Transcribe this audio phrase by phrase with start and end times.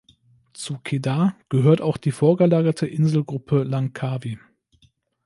[0.53, 4.39] Zu Kedah gehört auch die vorgelagerte Inselgruppe Langkawi.